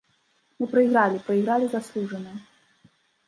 [0.61, 2.33] Мы прайгралі, прайгралі заслужана.